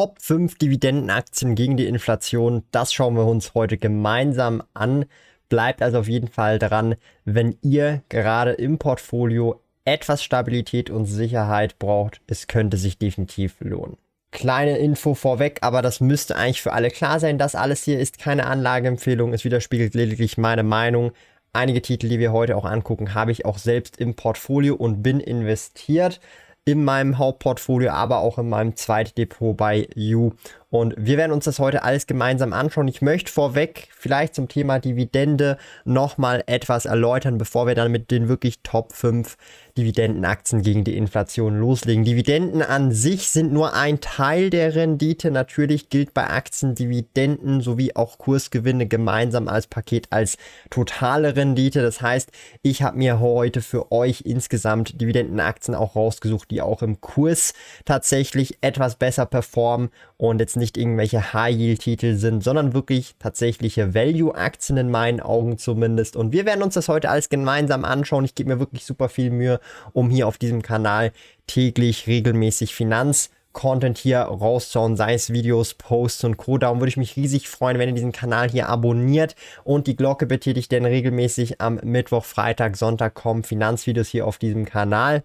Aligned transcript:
Top 0.00 0.16
5 0.22 0.56
Dividendenaktien 0.56 1.54
gegen 1.54 1.76
die 1.76 1.84
Inflation, 1.84 2.62
das 2.70 2.90
schauen 2.90 3.16
wir 3.16 3.26
uns 3.26 3.52
heute 3.52 3.76
gemeinsam 3.76 4.62
an. 4.72 5.04
Bleibt 5.50 5.82
also 5.82 5.98
auf 5.98 6.08
jeden 6.08 6.28
Fall 6.28 6.58
dran, 6.58 6.94
wenn 7.26 7.58
ihr 7.60 8.00
gerade 8.08 8.52
im 8.52 8.78
Portfolio 8.78 9.60
etwas 9.84 10.24
Stabilität 10.24 10.88
und 10.88 11.04
Sicherheit 11.04 11.78
braucht. 11.78 12.22
Es 12.26 12.46
könnte 12.46 12.78
sich 12.78 12.96
definitiv 12.96 13.56
lohnen. 13.60 13.98
Kleine 14.30 14.78
Info 14.78 15.12
vorweg, 15.12 15.58
aber 15.60 15.82
das 15.82 16.00
müsste 16.00 16.34
eigentlich 16.34 16.62
für 16.62 16.72
alle 16.72 16.88
klar 16.88 17.20
sein. 17.20 17.36
Das 17.36 17.54
alles 17.54 17.84
hier 17.84 18.00
ist 18.00 18.18
keine 18.18 18.46
Anlageempfehlung. 18.46 19.34
Es 19.34 19.44
widerspiegelt 19.44 19.92
lediglich 19.92 20.38
meine 20.38 20.62
Meinung. 20.62 21.12
Einige 21.52 21.82
Titel, 21.82 22.08
die 22.08 22.18
wir 22.18 22.32
heute 22.32 22.56
auch 22.56 22.64
angucken, 22.64 23.12
habe 23.12 23.32
ich 23.32 23.44
auch 23.44 23.58
selbst 23.58 23.98
im 23.98 24.14
Portfolio 24.14 24.76
und 24.76 25.02
bin 25.02 25.20
investiert 25.20 26.20
in 26.64 26.84
meinem 26.84 27.18
Hauptportfolio, 27.18 27.90
aber 27.90 28.18
auch 28.18 28.38
in 28.38 28.48
meinem 28.48 28.76
Zweitdepot 28.76 29.56
bei 29.56 29.88
You. 29.94 30.32
Und 30.70 30.94
wir 30.96 31.16
werden 31.16 31.32
uns 31.32 31.46
das 31.46 31.58
heute 31.58 31.82
alles 31.82 32.06
gemeinsam 32.06 32.52
anschauen. 32.52 32.86
Ich 32.86 33.02
möchte 33.02 33.32
vorweg 33.32 33.88
vielleicht 33.90 34.36
zum 34.36 34.46
Thema 34.46 34.78
Dividende 34.78 35.58
nochmal 35.84 36.44
etwas 36.46 36.84
erläutern, 36.84 37.38
bevor 37.38 37.66
wir 37.66 37.74
dann 37.74 37.90
mit 37.90 38.12
den 38.12 38.28
wirklich 38.28 38.60
Top 38.62 38.92
5 38.92 39.36
Dividendenaktien 39.76 40.62
gegen 40.62 40.84
die 40.84 40.96
Inflation 40.96 41.58
loslegen. 41.58 42.04
Dividenden 42.04 42.62
an 42.62 42.92
sich 42.92 43.30
sind 43.30 43.52
nur 43.52 43.74
ein 43.74 44.00
Teil 44.00 44.50
der 44.50 44.74
Rendite. 44.74 45.30
Natürlich 45.30 45.88
gilt 45.88 46.14
bei 46.14 46.28
Aktien 46.28 46.74
Dividenden 46.74 47.60
sowie 47.60 47.96
auch 47.96 48.18
Kursgewinne 48.18 48.86
gemeinsam 48.86 49.48
als 49.48 49.66
Paket 49.66 50.06
als 50.10 50.36
totale 50.70 51.34
Rendite. 51.34 51.82
Das 51.82 52.00
heißt, 52.00 52.30
ich 52.62 52.82
habe 52.82 52.98
mir 52.98 53.20
heute 53.20 53.60
für 53.60 53.90
euch 53.90 54.22
insgesamt 54.24 55.00
Dividendenaktien 55.00 55.74
auch 55.74 55.96
rausgesucht, 55.96 56.50
die 56.50 56.62
auch 56.62 56.82
im 56.82 57.00
Kurs 57.00 57.54
tatsächlich 57.84 58.58
etwas 58.60 58.96
besser 58.96 59.26
performen 59.26 59.90
und 60.16 60.40
jetzt 60.40 60.56
nicht 60.60 60.76
irgendwelche 60.76 61.32
High-Yield-Titel 61.32 62.14
sind, 62.14 62.44
sondern 62.44 62.72
wirklich 62.72 63.16
tatsächliche 63.18 63.94
Value-Aktien 63.94 64.78
in 64.78 64.90
meinen 64.90 65.20
Augen 65.20 65.58
zumindest. 65.58 66.14
Und 66.14 66.32
wir 66.32 66.46
werden 66.46 66.62
uns 66.62 66.74
das 66.74 66.88
heute 66.88 67.10
alles 67.10 67.28
gemeinsam 67.28 67.84
anschauen. 67.84 68.24
Ich 68.24 68.36
gebe 68.36 68.50
mir 68.50 68.60
wirklich 68.60 68.84
super 68.84 69.08
viel 69.08 69.30
Mühe, 69.30 69.58
um 69.92 70.08
hier 70.10 70.28
auf 70.28 70.38
diesem 70.38 70.62
Kanal 70.62 71.10
täglich 71.48 72.06
regelmäßig 72.06 72.74
Finanz 72.74 73.30
Content 73.52 73.98
hier 73.98 74.20
rauszuhauen, 74.20 74.96
sei 74.96 75.14
es 75.14 75.32
Videos, 75.32 75.74
Posts 75.74 76.24
und 76.24 76.36
Co. 76.36 76.56
Darum 76.58 76.78
würde 76.78 76.90
ich 76.90 76.96
mich 76.96 77.16
riesig 77.16 77.48
freuen, 77.48 77.78
wenn 77.78 77.88
ihr 77.88 77.94
diesen 77.94 78.12
Kanal 78.12 78.48
hier 78.48 78.68
abonniert 78.68 79.34
und 79.64 79.86
die 79.86 79.96
Glocke 79.96 80.26
betätigt, 80.26 80.70
denn 80.70 80.84
regelmäßig 80.84 81.60
am 81.60 81.80
Mittwoch, 81.82 82.24
Freitag, 82.24 82.76
Sonntag 82.76 83.14
kommen 83.14 83.42
Finanzvideos 83.42 84.08
hier 84.08 84.26
auf 84.26 84.38
diesem 84.38 84.66
Kanal. 84.66 85.24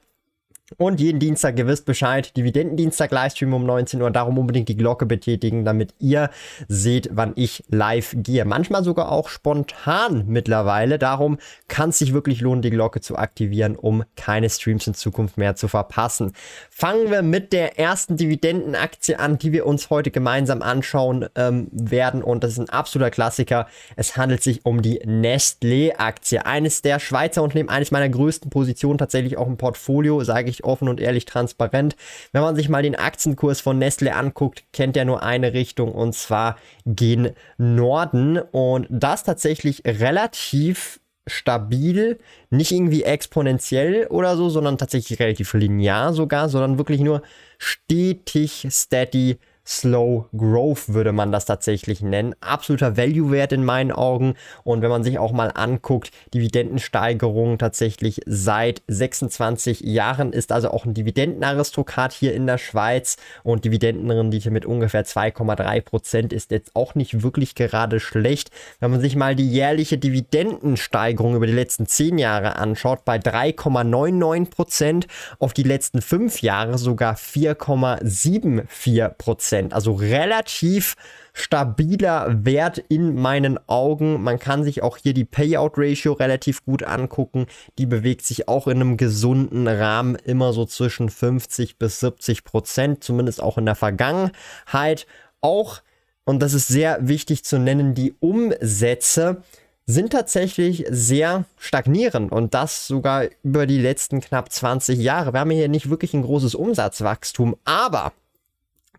Und 0.80 1.00
jeden 1.00 1.20
Dienstag, 1.20 1.60
ihr 1.60 1.66
Bescheid, 1.86 2.36
Dividendendienstag 2.36 3.12
Livestream 3.12 3.54
um 3.54 3.68
19 3.68 4.02
Uhr. 4.02 4.10
Darum 4.10 4.40
unbedingt 4.40 4.68
die 4.68 4.76
Glocke 4.76 5.06
betätigen, 5.06 5.64
damit 5.64 5.94
ihr 6.00 6.32
seht, 6.68 7.08
wann 7.12 7.34
ich 7.36 7.64
live 7.70 8.16
gehe. 8.18 8.46
Manchmal 8.46 8.84
sogar 8.84 9.12
auch 9.12 9.30
spontan 9.30 10.24
mittlerweile. 10.26 10.98
Darum 10.98 11.38
kann 11.68 11.90
es 11.90 12.00
sich 12.00 12.14
wirklich 12.14 12.42
lohnen, 12.42 12.64
die 12.64 12.72
Glocke 12.72 13.00
zu 13.00 13.16
aktivieren, 13.16 13.76
um 13.76 14.06
keine 14.16 14.50
Streams 14.50 14.88
in 14.88 14.96
Zukunft 14.96 15.38
mehr 15.38 15.56
zu 15.56 15.68
verpassen. 15.68 16.32
Fangen 16.72 17.12
wir 17.12 17.22
mit 17.22 17.54
der 17.54 17.78
ersten 17.78 18.18
Dividendenaktie 18.18 19.20
an, 19.20 19.38
die 19.38 19.52
wir 19.52 19.68
uns 19.68 19.92
heute 19.92 20.10
gemeinsam 20.10 20.64
anschauen 20.64 21.28
ähm, 21.36 21.68
werden. 21.72 22.24
Und 22.24 22.44
das 22.44 22.54
ist 22.54 22.60
ein 22.60 22.70
absoluter 22.70 23.12
Klassiker. 23.12 23.68
Es 23.98 24.18
handelt 24.18 24.42
sich 24.42 24.66
um 24.66 24.82
die 24.82 25.00
Nestlé-Aktie. 25.02 26.44
Eines 26.44 26.82
der 26.82 27.00
Schweizer 27.00 27.44
Unternehmen, 27.44 27.70
eines 27.70 27.92
meiner 27.92 28.10
größten 28.10 28.50
Positionen, 28.50 28.98
tatsächlich 28.98 29.38
auch 29.38 29.46
im 29.46 29.58
Portfolio, 29.58 30.24
sage 30.24 30.50
ich 30.50 30.55
wirklich 30.56 30.64
offen 30.64 30.88
und 30.88 31.00
ehrlich 31.00 31.26
transparent. 31.26 31.96
Wenn 32.32 32.42
man 32.42 32.56
sich 32.56 32.70
mal 32.70 32.84
den 32.84 32.96
Aktienkurs 32.96 33.62
von 33.62 33.78
Nestle 33.78 34.16
anguckt, 34.16 34.64
kennt 34.74 34.98
er 34.98 35.06
nur 35.06 35.24
eine 35.24 35.54
Richtung 35.54 35.92
und 35.92 36.14
zwar 36.14 36.58
gen 36.86 37.32
Norden 37.58 38.38
und 38.38 38.88
das 38.90 39.24
tatsächlich 39.24 39.84
relativ 39.86 41.00
stabil, 41.28 42.20
nicht 42.52 42.72
irgendwie 42.72 43.04
exponentiell 43.04 44.08
oder 44.08 44.38
so, 44.38 44.50
sondern 44.50 44.78
tatsächlich 44.78 45.20
relativ 45.20 45.54
linear 45.54 46.14
sogar, 46.14 46.50
sondern 46.50 46.78
wirklich 46.78 47.02
nur 47.02 47.24
stetig, 47.58 48.68
steady 48.70 49.38
Slow 49.68 50.26
Growth 50.38 50.94
würde 50.94 51.12
man 51.12 51.32
das 51.32 51.46
tatsächlich 51.46 52.02
nennen. 52.02 52.36
Absoluter 52.40 52.98
Value-Wert 52.98 53.52
in 53.52 53.66
meinen 53.66 53.92
Augen. 53.92 54.36
Und 54.64 54.84
wenn 54.84 54.92
man 54.92 55.04
sich 55.04 55.18
auch 55.18 55.32
mal 55.32 55.52
anguckt, 55.54 56.12
Dividendensteigerung 56.36 57.58
tatsächlich 57.58 58.22
seit 58.28 58.84
26 58.88 59.82
Jahren 59.82 60.34
ist 60.34 60.52
also 60.52 60.70
auch 60.70 60.86
ein 60.86 60.94
Dividendenaristokrat 60.94 62.14
hier 62.14 62.36
in 62.36 62.46
der 62.46 62.60
Schweiz. 62.60 63.18
Und 63.44 63.66
Dividendenrendite 63.66 64.52
mit 64.52 64.68
ungefähr 64.68 65.04
2,3 65.04 65.82
Prozent 65.82 66.32
ist 66.32 66.52
jetzt 66.52 66.76
auch 66.76 66.94
nicht 66.94 67.24
wirklich 67.24 67.56
gerade 67.56 68.00
schlecht. 68.00 68.52
Wenn 68.80 68.92
man 68.92 69.02
sich 69.02 69.16
mal 69.16 69.36
die 69.36 69.50
jährliche 69.50 69.98
Dividendensteigerung 69.98 71.36
über 71.36 71.48
die 71.48 71.54
letzten 71.54 71.88
10 71.88 72.20
Jahre 72.20 72.58
anschaut, 72.58 73.04
bei 73.04 73.18
3,99 73.18 74.52
Prozent, 74.52 75.08
auf 75.40 75.54
die 75.54 75.64
letzten 75.64 76.04
5 76.04 76.44
Jahre 76.44 76.78
sogar 76.78 77.16
4,74 77.16 79.10
Prozent. 79.10 79.55
Prozent. 79.56 79.74
Also 79.74 79.94
relativ 79.94 80.96
stabiler 81.34 82.46
Wert 82.46 82.78
in 82.78 83.16
meinen 83.16 83.58
Augen. 83.68 84.22
Man 84.22 84.40
kann 84.40 84.64
sich 84.64 84.84
auch 84.84 84.98
hier 84.98 85.14
die 85.14 85.26
Payout-Ratio 85.26 86.14
relativ 86.14 86.66
gut 86.66 86.84
angucken. 86.84 87.48
Die 87.78 87.86
bewegt 87.86 88.26
sich 88.26 88.48
auch 88.48 88.68
in 88.68 88.82
einem 88.82 88.98
gesunden 88.98 89.68
Rahmen 89.68 90.16
immer 90.16 90.54
so 90.54 90.66
zwischen 90.66 91.10
50 91.10 91.78
bis 91.78 92.00
70 92.00 92.44
Prozent, 92.44 93.04
zumindest 93.04 93.42
auch 93.42 93.58
in 93.58 93.66
der 93.66 93.76
Vergangenheit. 93.76 95.08
Auch, 95.42 95.82
und 96.26 96.42
das 96.42 96.54
ist 96.54 96.68
sehr 96.68 97.08
wichtig 97.08 97.44
zu 97.44 97.58
nennen, 97.60 97.94
die 97.94 98.16
Umsätze 98.20 99.44
sind 99.88 100.12
tatsächlich 100.12 100.86
sehr 100.90 101.46
stagnierend 101.60 102.32
und 102.32 102.56
das 102.56 102.88
sogar 102.88 103.26
über 103.44 103.68
die 103.68 103.78
letzten 103.78 104.20
knapp 104.20 104.52
20 104.52 104.98
Jahre. 105.00 105.34
Wir 105.34 105.42
haben 105.42 105.52
hier 105.52 105.68
nicht 105.68 105.92
wirklich 105.92 106.16
ein 106.16 106.24
großes 106.24 106.56
Umsatzwachstum, 106.56 107.56
aber 107.66 108.12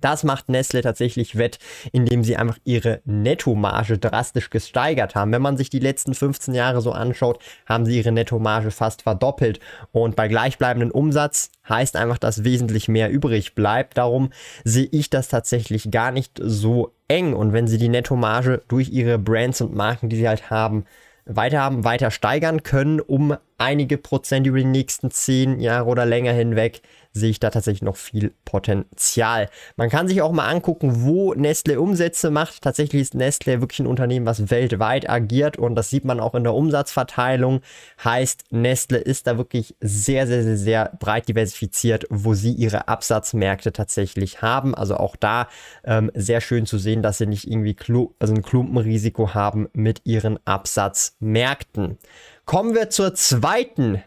das 0.00 0.24
macht 0.24 0.48
Nestle 0.48 0.82
tatsächlich 0.82 1.36
wett, 1.36 1.58
indem 1.92 2.24
sie 2.24 2.36
einfach 2.36 2.58
ihre 2.64 3.00
Nettomarge 3.04 3.98
drastisch 3.98 4.50
gesteigert 4.50 5.14
haben. 5.14 5.32
Wenn 5.32 5.42
man 5.42 5.56
sich 5.56 5.70
die 5.70 5.78
letzten 5.78 6.14
15 6.14 6.54
Jahre 6.54 6.80
so 6.80 6.92
anschaut, 6.92 7.38
haben 7.66 7.86
sie 7.86 7.96
ihre 7.96 8.12
Nettomarge 8.12 8.70
fast 8.70 9.02
verdoppelt. 9.02 9.60
Und 9.92 10.16
bei 10.16 10.28
gleichbleibendem 10.28 10.90
Umsatz 10.90 11.50
heißt 11.68 11.96
einfach, 11.96 12.18
dass 12.18 12.44
wesentlich 12.44 12.88
mehr 12.88 13.10
übrig 13.10 13.54
bleibt. 13.54 13.98
Darum 13.98 14.30
sehe 14.64 14.88
ich 14.90 15.10
das 15.10 15.28
tatsächlich 15.28 15.90
gar 15.90 16.10
nicht 16.10 16.40
so 16.42 16.92
eng. 17.08 17.34
Und 17.34 17.52
wenn 17.52 17.66
sie 17.66 17.78
die 17.78 17.88
Nettomarge 17.88 18.62
durch 18.68 18.90
ihre 18.90 19.18
Brands 19.18 19.60
und 19.60 19.74
Marken, 19.74 20.08
die 20.08 20.16
sie 20.16 20.28
halt 20.28 20.50
haben, 20.50 20.84
weiter 21.26 21.60
haben, 21.60 21.84
weiter 21.84 22.10
steigern 22.10 22.62
können, 22.62 23.00
um 23.00 23.36
einige 23.58 23.98
Prozent 23.98 24.46
über 24.46 24.58
die 24.58 24.64
nächsten 24.64 25.10
zehn 25.10 25.60
Jahre 25.60 25.86
oder 25.86 26.06
länger 26.06 26.32
hinweg, 26.32 26.82
sehe 27.16 27.31
ich 27.31 27.41
da 27.41 27.50
tatsächlich 27.50 27.82
noch 27.82 27.97
viel 27.97 28.33
Potenzial. 28.45 29.48
Man 29.77 29.89
kann 29.89 30.07
sich 30.07 30.22
auch 30.22 30.33
mal 30.33 30.47
angucken, 30.47 31.04
wo 31.04 31.34
Nestle 31.34 31.80
Umsätze 31.80 32.30
macht. 32.30 32.63
Tatsächlich 32.63 33.03
ist 33.03 33.15
Nestle 33.15 33.60
wirklich 33.60 33.80
ein 33.80 33.86
Unternehmen, 33.86 34.27
was 34.27 34.51
weltweit 34.51 35.09
agiert 35.09 35.57
und 35.57 35.74
das 35.74 35.91
sieht 35.91 36.04
man 36.04 36.21
auch 36.21 36.34
in 36.34 36.45
der 36.45 36.54
Umsatzverteilung. 36.54 37.60
Heißt, 38.04 38.45
Nestle 38.51 38.98
ist 38.98 39.27
da 39.27 39.39
wirklich 39.39 39.74
sehr, 39.80 40.27
sehr, 40.27 40.42
sehr, 40.42 40.57
sehr 40.57 40.97
breit 41.01 41.28
diversifiziert, 41.28 42.07
wo 42.10 42.34
sie 42.34 42.53
ihre 42.53 42.89
Absatzmärkte 42.89 43.72
tatsächlich 43.72 44.42
haben. 44.42 44.74
Also 44.74 44.97
auch 44.97 45.16
da 45.16 45.48
ähm, 45.84 46.10
sehr 46.15 46.41
schön 46.41 46.66
zu 46.66 46.78
sehen, 46.78 47.03
dass 47.03 47.19
sie 47.19 47.27
nicht 47.27 47.51
irgendwie 47.51 47.74
Klu 47.74 48.10
also 48.19 48.34
ein 48.34 48.42
Klumpenrisiko 48.42 49.34
haben 49.34 49.69
mit 49.72 50.03
ihren 50.04 50.39
Absatzmärkten. 50.47 51.98
Kommen 52.45 52.74
wir 52.74 52.91
zur 52.91 53.15
zweiten 53.15 54.03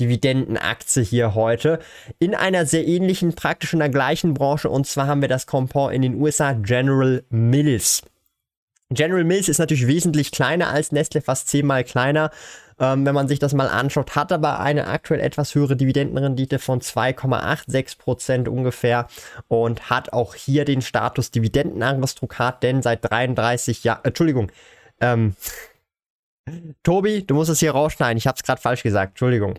Dividendenaktie 0.00 1.04
hier 1.04 1.34
heute 1.34 1.78
in 2.18 2.34
einer 2.34 2.66
sehr 2.66 2.86
ähnlichen, 2.86 3.34
praktisch 3.34 3.72
in 3.72 3.78
der 3.78 3.88
gleichen 3.88 4.34
Branche 4.34 4.68
und 4.68 4.86
zwar 4.86 5.06
haben 5.06 5.20
wir 5.20 5.28
das 5.28 5.46
Compound 5.46 5.94
in 5.94 6.02
den 6.02 6.20
USA 6.20 6.52
General 6.52 7.22
Mills. 7.30 8.02
General 8.90 9.24
Mills 9.24 9.48
ist 9.48 9.58
natürlich 9.58 9.86
wesentlich 9.86 10.30
kleiner 10.30 10.68
als 10.68 10.92
Nestle, 10.92 11.20
fast 11.20 11.48
zehnmal 11.48 11.84
kleiner. 11.84 12.30
ähm, 12.78 13.06
wenn 13.06 13.14
man 13.14 13.28
sich 13.28 13.38
das 13.38 13.54
mal 13.54 13.68
anschaut, 13.68 14.16
hat 14.16 14.32
aber 14.32 14.58
eine 14.58 14.88
aktuell 14.88 15.20
etwas 15.20 15.54
höhere 15.54 15.76
Dividendenrendite 15.76 16.58
von 16.58 16.80
2,86% 16.80 18.48
ungefähr 18.48 19.06
und 19.46 19.90
hat 19.90 20.12
auch 20.12 20.34
hier 20.34 20.64
den 20.64 20.82
Status 20.82 21.30
Dividendenaristokrat, 21.30 22.62
denn 22.64 22.82
seit 22.82 23.08
33 23.08 23.84
Jahren, 23.84 24.04
Entschuldigung, 24.04 24.50
ähm, 25.00 25.36
Tobi, 26.82 27.24
du 27.26 27.34
musst 27.34 27.50
es 27.50 27.60
hier 27.60 27.72
rausschneiden, 27.72 28.18
ich 28.18 28.26
habe 28.26 28.36
es 28.36 28.42
gerade 28.42 28.60
falsch 28.60 28.82
gesagt, 28.82 29.12
Entschuldigung. 29.12 29.58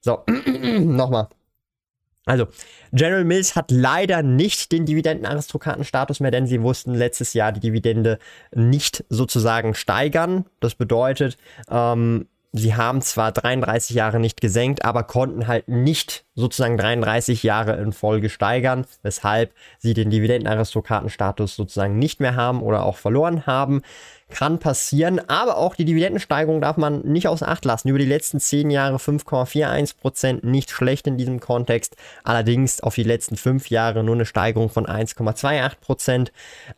So, 0.00 0.24
nochmal. 0.80 1.28
Also, 2.26 2.46
General 2.92 3.24
Mills 3.24 3.56
hat 3.56 3.70
leider 3.70 4.22
nicht 4.22 4.70
den 4.70 4.84
Dividendenaristokratenstatus 4.84 6.20
mehr, 6.20 6.30
denn 6.30 6.46
sie 6.46 6.60
wussten 6.62 6.92
letztes 6.92 7.32
Jahr 7.32 7.52
die 7.52 7.60
Dividende 7.60 8.18
nicht 8.54 9.02
sozusagen 9.08 9.74
steigern. 9.74 10.44
Das 10.60 10.74
bedeutet, 10.74 11.38
ähm, 11.70 12.28
sie 12.52 12.74
haben 12.74 13.00
zwar 13.02 13.32
33 13.32 13.94
Jahre 13.94 14.20
nicht 14.20 14.40
gesenkt, 14.40 14.84
aber 14.84 15.04
konnten 15.04 15.46
halt 15.46 15.68
nicht 15.68 16.24
sozusagen 16.34 16.76
33 16.76 17.42
Jahre 17.42 17.76
in 17.76 17.92
Folge 17.92 18.28
steigern, 18.28 18.86
weshalb 19.02 19.52
sie 19.78 19.94
den 19.94 20.10
Dividendenaristokratenstatus 20.10 21.56
sozusagen 21.56 21.98
nicht 21.98 22.20
mehr 22.20 22.36
haben 22.36 22.62
oder 22.62 22.84
auch 22.84 22.96
verloren 22.96 23.46
haben 23.46 23.82
kann 24.30 24.58
passieren. 24.58 25.20
Aber 25.28 25.56
auch 25.56 25.74
die 25.74 25.84
Dividendensteigerung 25.84 26.60
darf 26.60 26.76
man 26.76 27.00
nicht 27.00 27.28
außer 27.28 27.48
Acht 27.48 27.64
lassen. 27.64 27.88
Über 27.88 27.98
die 27.98 28.04
letzten 28.04 28.40
10 28.40 28.70
Jahre 28.70 28.96
5,41%, 28.96 30.46
nicht 30.46 30.70
schlecht 30.70 31.06
in 31.06 31.16
diesem 31.16 31.40
Kontext. 31.40 31.96
Allerdings 32.24 32.80
auf 32.80 32.94
die 32.94 33.02
letzten 33.02 33.36
5 33.36 33.70
Jahre 33.70 34.04
nur 34.04 34.14
eine 34.14 34.26
Steigerung 34.26 34.70
von 34.70 34.86
1,28%. 34.86 36.28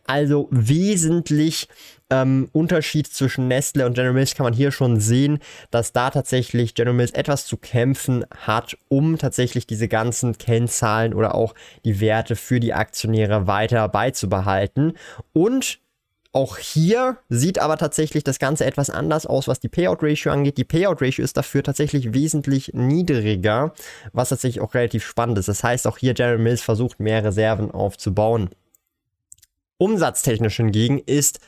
Also 0.05 0.47
wesentlich 0.51 1.67
ähm, 2.11 2.49
Unterschied 2.51 3.07
zwischen 3.07 3.47
Nestle 3.47 3.85
und 3.85 3.93
General 3.93 4.13
Mills 4.13 4.35
kann 4.35 4.43
man 4.43 4.53
hier 4.53 4.71
schon 4.71 4.99
sehen, 4.99 5.39
dass 5.71 5.93
da 5.93 6.11
tatsächlich 6.11 6.75
General 6.75 6.95
Mills 6.95 7.11
etwas 7.11 7.45
zu 7.45 7.57
kämpfen 7.57 8.25
hat, 8.35 8.77
um 8.89 9.17
tatsächlich 9.17 9.65
diese 9.65 9.87
ganzen 9.87 10.37
Kennzahlen 10.37 11.13
oder 11.13 11.33
auch 11.33 11.55
die 11.85 11.99
Werte 11.99 12.35
für 12.35 12.59
die 12.59 12.73
Aktionäre 12.73 13.47
weiter 13.47 13.87
beizubehalten. 13.87 14.93
Und 15.33 15.79
auch 16.33 16.57
hier 16.57 17.17
sieht 17.27 17.59
aber 17.59 17.77
tatsächlich 17.77 18.23
das 18.23 18.39
Ganze 18.39 18.65
etwas 18.65 18.89
anders 18.89 19.25
aus, 19.25 19.47
was 19.47 19.59
die 19.59 19.67
Payout-Ratio 19.67 20.31
angeht. 20.31 20.57
Die 20.57 20.63
Payout-Ratio 20.63 21.23
ist 21.23 21.35
dafür 21.35 21.61
tatsächlich 21.61 22.13
wesentlich 22.13 22.71
niedriger, 22.73 23.73
was 24.13 24.29
tatsächlich 24.29 24.61
auch 24.61 24.73
relativ 24.73 25.05
spannend 25.05 25.37
ist. 25.37 25.49
Das 25.49 25.63
heißt, 25.63 25.87
auch 25.87 25.97
hier 25.97 26.13
General 26.13 26.37
Mills 26.37 26.61
versucht, 26.61 27.01
mehr 27.01 27.23
Reserven 27.23 27.71
aufzubauen. 27.71 28.49
Umsatztechnisch 29.77 30.57
hingegen 30.57 30.99
ist 30.99 31.39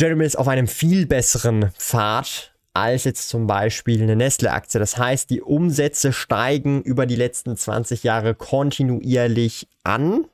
General 0.00 0.16
Mills 0.16 0.34
auf 0.34 0.48
einem 0.48 0.66
viel 0.66 1.04
besseren 1.04 1.72
Pfad 1.76 2.54
als 2.72 3.04
jetzt 3.04 3.28
zum 3.28 3.46
Beispiel 3.46 4.00
eine 4.00 4.16
Nestle-Aktie. 4.16 4.80
Das 4.80 4.96
heißt, 4.96 5.28
die 5.28 5.42
Umsätze 5.42 6.14
steigen 6.14 6.80
über 6.80 7.04
die 7.04 7.16
letzten 7.16 7.54
20 7.54 8.02
Jahre 8.02 8.34
kontinuierlich 8.34 9.68
an. 9.84 10.24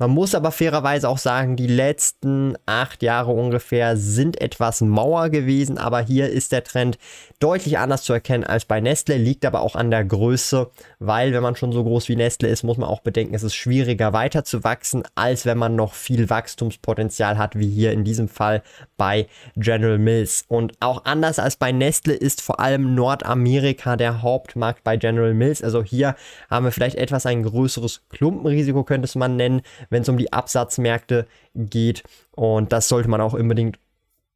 Man 0.00 0.12
muss 0.12 0.34
aber 0.34 0.50
fairerweise 0.50 1.06
auch 1.10 1.18
sagen, 1.18 1.56
die 1.56 1.66
letzten 1.66 2.56
acht 2.64 3.02
Jahre 3.02 3.32
ungefähr 3.32 3.98
sind 3.98 4.40
etwas 4.40 4.80
Mauer 4.80 5.28
gewesen, 5.28 5.76
aber 5.76 6.00
hier 6.00 6.30
ist 6.30 6.52
der 6.52 6.64
Trend 6.64 6.96
deutlich 7.38 7.76
anders 7.76 8.04
zu 8.04 8.14
erkennen 8.14 8.44
als 8.44 8.64
bei 8.64 8.80
Nestle, 8.80 9.18
liegt 9.18 9.44
aber 9.44 9.60
auch 9.60 9.76
an 9.76 9.90
der 9.90 10.02
Größe, 10.06 10.70
weil 11.00 11.34
wenn 11.34 11.42
man 11.42 11.54
schon 11.54 11.72
so 11.72 11.84
groß 11.84 12.08
wie 12.08 12.16
Nestle 12.16 12.48
ist, 12.48 12.62
muss 12.62 12.78
man 12.78 12.88
auch 12.88 13.00
bedenken, 13.00 13.34
es 13.34 13.42
ist 13.42 13.54
schwieriger 13.54 14.14
weiter 14.14 14.42
zu 14.42 14.64
wachsen, 14.64 15.02
als 15.16 15.44
wenn 15.44 15.58
man 15.58 15.76
noch 15.76 15.92
viel 15.92 16.30
Wachstumspotenzial 16.30 17.36
hat, 17.36 17.58
wie 17.58 17.68
hier 17.68 17.92
in 17.92 18.02
diesem 18.02 18.28
Fall 18.28 18.62
bei 18.96 19.26
General 19.56 19.98
Mills. 19.98 20.46
Und 20.48 20.72
auch 20.80 21.04
anders 21.04 21.38
als 21.38 21.56
bei 21.56 21.72
Nestle 21.72 22.14
ist 22.14 22.40
vor 22.40 22.58
allem 22.58 22.94
Nordamerika 22.94 23.96
der 23.96 24.22
Hauptmarkt 24.22 24.82
bei 24.82 24.96
General 24.96 25.34
Mills. 25.34 25.62
Also 25.62 25.82
hier 25.82 26.16
haben 26.48 26.64
wir 26.64 26.72
vielleicht 26.72 26.96
etwas 26.96 27.26
ein 27.26 27.42
größeres 27.42 28.00
Klumpenrisiko, 28.08 28.82
könnte 28.82 29.04
es 29.04 29.14
man 29.14 29.36
nennen, 29.36 29.60
wenn 29.90 30.02
es 30.02 30.08
um 30.08 30.16
die 30.16 30.32
Absatzmärkte 30.32 31.26
geht. 31.54 32.02
Und 32.30 32.72
das 32.72 32.88
sollte 32.88 33.08
man 33.08 33.20
auch 33.20 33.34
unbedingt 33.34 33.78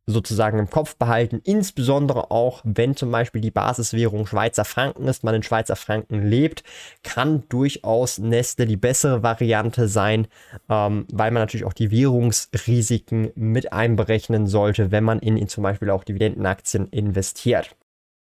sozusagen 0.06 0.58
im 0.58 0.68
Kopf 0.68 0.96
behalten, 0.96 1.40
insbesondere 1.44 2.30
auch, 2.30 2.60
wenn 2.64 2.94
zum 2.94 3.10
Beispiel 3.10 3.40
die 3.40 3.50
Basiswährung 3.50 4.26
Schweizer 4.26 4.64
Franken 4.64 5.08
ist, 5.08 5.24
man 5.24 5.34
in 5.34 5.42
Schweizer 5.42 5.76
Franken 5.76 6.22
lebt, 6.22 6.62
kann 7.02 7.44
durchaus 7.48 8.18
Nestle 8.18 8.66
die 8.66 8.76
bessere 8.76 9.22
Variante 9.22 9.88
sein, 9.88 10.26
ähm, 10.68 11.06
weil 11.10 11.30
man 11.30 11.42
natürlich 11.42 11.64
auch 11.64 11.72
die 11.72 11.90
Währungsrisiken 11.90 13.30
mit 13.34 13.72
einberechnen 13.72 14.46
sollte, 14.46 14.90
wenn 14.90 15.04
man 15.04 15.20
in, 15.20 15.36
in 15.36 15.48
zum 15.48 15.62
Beispiel 15.62 15.90
auch 15.90 16.04
Dividendenaktien 16.04 16.88
investiert. 16.90 17.74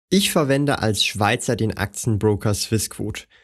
Ich 0.09 0.31
verwende 0.31 0.79
als 0.79 1.03
Schweizer 1.03 1.55
den 1.55 1.75
Aktienbroker 1.75 2.53
Swissquote. 2.53 3.23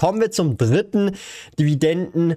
Kommen 0.00 0.18
wir 0.22 0.30
zum 0.30 0.56
dritten 0.56 1.14
Dividenden. 1.58 2.36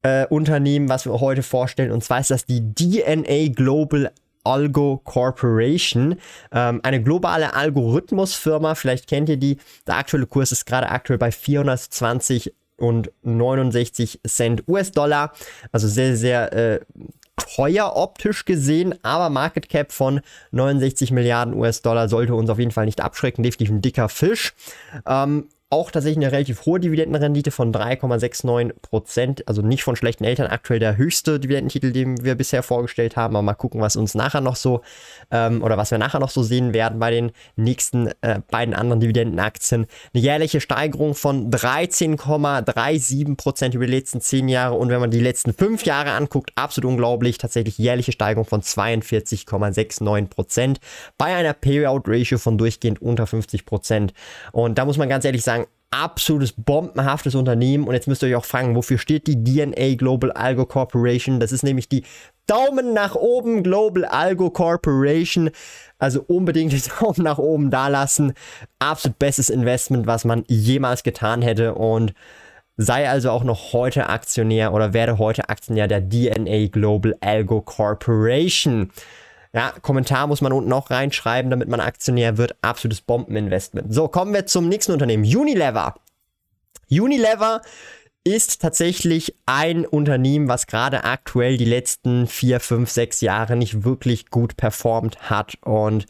Äh, 0.00 0.24
was 0.30 1.04
wir 1.04 1.20
heute 1.20 1.42
vorstellen, 1.42 1.92
und 1.92 2.02
zwar 2.02 2.20
ist 2.20 2.30
das 2.30 2.46
die 2.46 2.62
DNA 2.74 3.52
Global 3.54 4.10
Algo 4.42 5.02
Corporation, 5.04 6.16
ähm, 6.50 6.80
eine 6.82 7.02
globale 7.02 7.52
Algorithmusfirma. 7.54 8.74
Vielleicht 8.74 9.06
kennt 9.06 9.28
ihr 9.28 9.36
die. 9.36 9.58
Der 9.86 9.98
aktuelle 9.98 10.24
Kurs 10.24 10.50
ist 10.50 10.64
gerade 10.64 10.88
aktuell 10.88 11.18
bei 11.18 11.30
420 11.30 12.54
und 12.78 13.12
69 13.22 14.20
Cent 14.26 14.66
US-Dollar. 14.66 15.34
Also 15.72 15.88
sehr, 15.88 16.16
sehr 16.16 16.54
äh, 16.54 16.80
teuer 17.36 17.96
optisch 17.96 18.46
gesehen, 18.46 18.94
aber 19.02 19.28
Market 19.28 19.68
Cap 19.68 19.92
von 19.92 20.22
69 20.52 21.10
Milliarden 21.10 21.52
US-Dollar 21.52 22.08
sollte 22.08 22.34
uns 22.34 22.48
auf 22.48 22.58
jeden 22.58 22.70
Fall 22.70 22.86
nicht 22.86 23.02
abschrecken. 23.02 23.42
Definitiv 23.42 23.74
ein 23.74 23.82
dicker 23.82 24.08
Fisch. 24.08 24.54
Ähm, 25.06 25.48
auch 25.74 25.90
tatsächlich 25.90 26.24
eine 26.24 26.30
relativ 26.30 26.66
hohe 26.66 26.78
Dividendenrendite 26.78 27.50
von 27.50 27.72
3,69% 27.72 29.42
Also 29.46 29.60
nicht 29.60 29.82
von 29.82 29.96
schlechten 29.96 30.22
Eltern. 30.22 30.46
Aktuell 30.46 30.78
der 30.78 30.96
höchste 30.96 31.40
Dividendentitel, 31.40 31.90
den 31.90 32.22
wir 32.22 32.36
bisher 32.36 32.62
vorgestellt 32.62 33.16
haben. 33.16 33.34
Aber 33.34 33.42
mal 33.42 33.54
gucken, 33.54 33.80
was 33.80 33.96
uns 33.96 34.14
nachher 34.14 34.40
noch 34.40 34.54
so 34.54 34.82
ähm, 35.32 35.64
oder 35.64 35.76
was 35.76 35.90
wir 35.90 35.98
nachher 35.98 36.20
noch 36.20 36.30
so 36.30 36.44
sehen 36.44 36.74
werden 36.74 37.00
bei 37.00 37.10
den 37.10 37.32
nächsten 37.56 38.12
äh, 38.20 38.38
beiden 38.48 38.72
anderen 38.72 39.00
Dividendenaktien. 39.00 39.86
Eine 40.14 40.22
jährliche 40.22 40.60
Steigerung 40.60 41.16
von 41.16 41.50
13,37% 41.50 43.74
über 43.74 43.86
die 43.86 43.94
letzten 43.94 44.20
10 44.20 44.48
Jahre. 44.48 44.76
Und 44.76 44.90
wenn 44.90 45.00
man 45.00 45.10
die 45.10 45.18
letzten 45.18 45.52
5 45.52 45.84
Jahre 45.86 46.12
anguckt, 46.12 46.52
absolut 46.54 46.92
unglaublich. 46.92 47.38
Tatsächlich 47.38 47.78
jährliche 47.78 48.12
Steigerung 48.12 48.44
von 48.44 48.62
42,69% 48.62 50.76
bei 51.18 51.34
einer 51.34 51.52
Payout-Ratio 51.52 52.38
von 52.38 52.58
durchgehend 52.58 53.02
unter 53.02 53.24
50% 53.24 54.10
Und 54.52 54.78
da 54.78 54.84
muss 54.84 54.98
man 54.98 55.08
ganz 55.08 55.24
ehrlich 55.24 55.42
sagen, 55.42 55.63
absolutes 55.94 56.52
bombenhaftes 56.52 57.36
Unternehmen. 57.36 57.86
Und 57.86 57.94
jetzt 57.94 58.08
müsst 58.08 58.22
ihr 58.22 58.28
euch 58.28 58.34
auch 58.34 58.44
fragen, 58.44 58.74
wofür 58.74 58.98
steht 58.98 59.28
die 59.28 59.42
DNA 59.42 59.94
Global 59.94 60.32
Algo 60.32 60.66
Corporation? 60.66 61.38
Das 61.38 61.52
ist 61.52 61.62
nämlich 61.62 61.88
die 61.88 62.04
Daumen 62.48 62.92
nach 62.92 63.14
oben 63.14 63.62
Global 63.62 64.04
Algo 64.04 64.50
Corporation. 64.50 65.50
Also 65.98 66.22
unbedingt 66.26 66.72
den 66.72 66.82
Daumen 67.00 67.22
nach 67.22 67.38
oben 67.38 67.70
da 67.70 67.86
lassen. 67.88 68.34
Absolut 68.80 69.18
bestes 69.20 69.50
Investment, 69.50 70.06
was 70.08 70.24
man 70.24 70.44
jemals 70.48 71.04
getan 71.04 71.42
hätte. 71.42 71.74
Und 71.74 72.12
sei 72.76 73.08
also 73.08 73.30
auch 73.30 73.44
noch 73.44 73.72
heute 73.72 74.08
Aktionär 74.08 74.74
oder 74.74 74.92
werde 74.92 75.18
heute 75.18 75.48
Aktionär 75.48 75.86
der 75.86 76.02
DNA 76.08 76.66
Global 76.72 77.14
Algo 77.20 77.60
Corporation. 77.60 78.90
Ja, 79.54 79.72
Kommentar 79.82 80.26
muss 80.26 80.40
man 80.40 80.52
unten 80.52 80.72
auch 80.72 80.90
reinschreiben, 80.90 81.48
damit 81.48 81.68
man 81.68 81.78
Aktionär 81.78 82.36
wird. 82.38 82.56
Absolutes 82.60 83.00
Bombeninvestment. 83.02 83.94
So, 83.94 84.08
kommen 84.08 84.34
wir 84.34 84.46
zum 84.46 84.68
nächsten 84.68 84.90
Unternehmen. 84.90 85.22
Unilever. 85.24 85.94
Unilever 86.90 87.62
ist 88.24 88.60
tatsächlich 88.62 89.36
ein 89.46 89.86
Unternehmen, 89.86 90.48
was 90.48 90.66
gerade 90.66 91.04
aktuell 91.04 91.56
die 91.56 91.66
letzten 91.66 92.26
vier, 92.26 92.58
fünf, 92.58 92.90
sechs 92.90 93.20
Jahre 93.20 93.54
nicht 93.54 93.84
wirklich 93.84 94.28
gut 94.28 94.56
performt 94.56 95.30
hat. 95.30 95.56
Und 95.60 96.06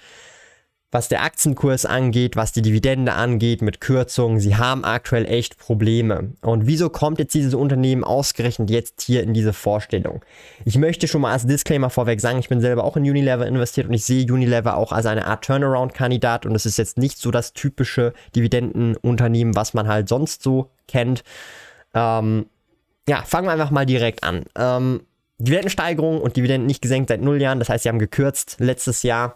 was 0.95 1.09
der 1.09 1.25
Aktienkurs 1.25 1.87
angeht, 1.87 2.37
was 2.37 2.53
die 2.53 2.63
Dividende 2.63 3.15
angeht, 3.15 3.63
mit 3.63 3.81
Kürzungen. 3.81 4.39
Sie 4.39 4.55
haben 4.55 4.85
aktuell 4.85 5.27
echt 5.27 5.59
Probleme. 5.59 6.35
Und 6.41 6.69
wieso 6.69 6.89
kommt 6.89 7.19
jetzt 7.19 7.35
dieses 7.35 7.53
Unternehmen 7.53 8.05
ausgerechnet 8.05 8.71
jetzt 8.71 9.03
hier 9.03 9.25
in 9.25 9.35
diese 9.35 9.53
Vorstellung? 9.53 10.25
Ich 10.65 10.79
möchte 10.79 11.09
schon 11.09 11.23
mal 11.23 11.33
als 11.33 11.49
Disclaimer 11.49 11.91
vorweg 11.91 12.21
sagen, 12.21 12.39
ich 12.39 12.49
bin 12.49 12.61
selber 12.61 12.85
auch 12.85 12.97
in 12.97 13.03
Unilever 13.03 13.45
investiert 13.45 13.89
und 13.89 13.95
ich 13.95 14.05
sehe 14.05 14.33
Unilever 14.33 14.77
auch 14.77 14.93
als 14.93 15.07
eine 15.07 15.27
Art 15.27 15.45
Turnaround-Kandidat 15.45 16.47
und 16.47 16.55
es 16.55 16.65
ist 16.65 16.79
jetzt 16.79 16.97
nicht 16.97 17.19
so 17.19 17.33
das 17.33 17.55
typische 17.55 18.13
Dividendenunternehmen, 18.37 19.57
was 19.57 19.75
man 19.75 19.89
halt 19.89 20.09
sonst 20.09 20.45
so 20.45 20.71
kennt. 20.87 21.25
Ähm, 21.93 22.47
ja, 23.09 23.25
fangen 23.25 23.49
wir 23.49 23.53
einfach 23.53 23.73
mal 23.73 23.85
direkt 23.85 24.23
an. 24.23 24.45
Ähm, 24.57 25.01
Dividendensteigerung 25.39 26.21
und 26.21 26.37
Dividenden 26.37 26.69
nicht 26.69 26.83
gesenkt 26.83 27.09
seit 27.09 27.21
null 27.21 27.43
Jahren, 27.43 27.59
das 27.59 27.69
heißt, 27.69 27.83
sie 27.83 27.89
haben 27.89 27.99
gekürzt 27.99 28.59
letztes 28.61 29.03
Jahr. 29.03 29.35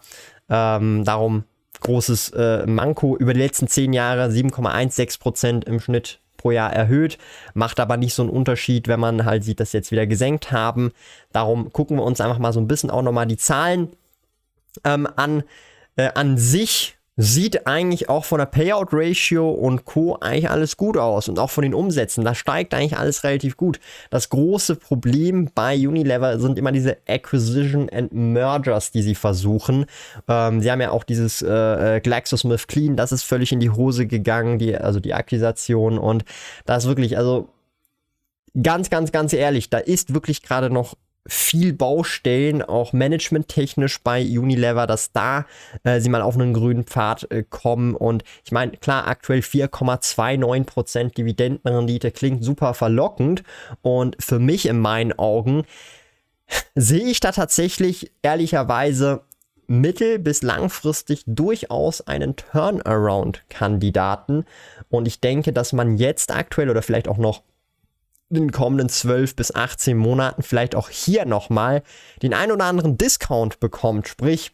Ähm, 0.49 1.03
darum 1.05 1.43
großes 1.81 2.31
äh, 2.31 2.65
Manko 2.65 3.15
über 3.17 3.33
die 3.33 3.39
letzten 3.39 3.67
zehn 3.67 3.93
Jahre 3.93 4.25
7,16% 4.25 5.65
im 5.65 5.79
Schnitt 5.79 6.19
pro 6.35 6.51
Jahr 6.51 6.73
erhöht, 6.73 7.17
macht 7.53 7.79
aber 7.79 7.97
nicht 7.97 8.13
so 8.13 8.23
einen 8.23 8.31
Unterschied, 8.31 8.87
wenn 8.87 8.99
man 8.99 9.25
halt 9.25 9.43
sieht, 9.43 9.59
dass 9.59 9.71
sie 9.71 9.77
jetzt 9.77 9.91
wieder 9.91 10.07
gesenkt 10.07 10.51
haben. 10.51 10.91
Darum 11.31 11.71
gucken 11.71 11.97
wir 11.97 12.03
uns 12.03 12.21
einfach 12.21 12.39
mal 12.39 12.53
so 12.53 12.59
ein 12.59 12.67
bisschen 12.67 12.89
auch 12.89 13.01
nochmal 13.01 13.27
die 13.27 13.37
Zahlen 13.37 13.89
ähm, 14.83 15.07
an. 15.15 15.43
Äh, 15.95 16.11
an 16.15 16.37
sich 16.37 16.98
sieht 17.21 17.67
eigentlich 17.67 18.07
auch 18.07 18.23
von 18.23 18.39
der 18.39 18.45
Payout 18.45 18.87
Ratio 18.93 19.51
und 19.51 19.83
Co. 19.83 20.15
eigentlich 20.21 20.49
alles 20.49 20.77
gut 20.77 20.95
aus 20.95 21.27
und 21.27 21.37
auch 21.37 21.49
von 21.49 21.63
den 21.63 21.73
Umsätzen. 21.73 22.23
Da 22.23 22.33
steigt 22.33 22.73
eigentlich 22.73 22.97
alles 22.97 23.25
relativ 23.25 23.57
gut. 23.57 23.81
Das 24.09 24.29
große 24.29 24.77
Problem 24.77 25.49
bei 25.53 25.75
Unilever 25.75 26.39
sind 26.39 26.57
immer 26.57 26.71
diese 26.71 26.95
Acquisition 27.09 27.89
and 27.89 28.13
Mergers, 28.13 28.91
die 28.91 29.01
sie 29.01 29.15
versuchen. 29.15 29.85
Ähm, 30.29 30.61
sie 30.61 30.71
haben 30.71 30.79
ja 30.79 30.91
auch 30.91 31.03
dieses 31.03 31.41
äh, 31.41 31.97
äh 31.97 31.99
GlaxoSmithKline, 31.99 32.95
das 32.95 33.11
ist 33.11 33.23
völlig 33.23 33.51
in 33.51 33.59
die 33.59 33.69
Hose 33.69 34.07
gegangen, 34.07 34.57
die, 34.57 34.77
also 34.77 35.01
die 35.01 35.13
Akquisition 35.13 35.97
und 35.97 36.23
da 36.65 36.77
ist 36.77 36.87
wirklich, 36.87 37.17
also 37.17 37.49
ganz, 38.63 38.89
ganz, 38.89 39.11
ganz 39.11 39.33
ehrlich, 39.33 39.69
da 39.69 39.77
ist 39.77 40.13
wirklich 40.13 40.41
gerade 40.41 40.69
noch 40.69 40.95
viel 41.27 41.73
Baustellen, 41.73 42.61
auch 42.61 42.93
managementtechnisch 42.93 44.01
bei 44.01 44.21
Unilever, 44.21 44.87
dass 44.87 45.11
da 45.11 45.45
äh, 45.83 45.99
sie 45.99 46.07
mal 46.09 46.21
auf 46.21 46.35
einen 46.35 46.53
grünen 46.53 46.85
Pfad 46.85 47.29
äh, 47.31 47.43
kommen. 47.47 47.95
Und 47.95 48.23
ich 48.43 48.51
meine, 48.51 48.71
klar, 48.73 49.07
aktuell 49.07 49.39
4,29% 49.39 51.15
Dividendenrendite 51.15 52.11
klingt 52.11 52.43
super 52.43 52.73
verlockend. 52.73 53.43
Und 53.81 54.17
für 54.19 54.39
mich 54.39 54.65
in 54.67 54.79
meinen 54.79 55.17
Augen 55.17 55.63
sehe 56.75 57.07
ich 57.07 57.19
da 57.19 57.31
tatsächlich 57.31 58.11
ehrlicherweise 58.21 59.21
mittel- 59.67 60.19
bis 60.19 60.41
langfristig 60.41 61.23
durchaus 61.27 62.01
einen 62.01 62.35
Turnaround-Kandidaten. 62.35 64.45
Und 64.89 65.07
ich 65.07 65.21
denke, 65.21 65.53
dass 65.53 65.73
man 65.73 65.97
jetzt 65.97 66.31
aktuell 66.31 66.71
oder 66.71 66.81
vielleicht 66.81 67.07
auch 67.07 67.19
noch 67.19 67.43
in 68.29 68.35
den 68.35 68.51
kommenden 68.51 68.89
12 68.89 69.35
bis 69.35 69.53
18 69.53 69.97
Monaten 69.97 70.43
vielleicht 70.43 70.75
auch 70.75 70.89
hier 70.89 71.25
nochmal 71.25 71.83
den 72.21 72.33
ein 72.33 72.51
oder 72.51 72.65
anderen 72.65 72.97
Discount 72.97 73.59
bekommt. 73.59 74.07
Sprich, 74.07 74.51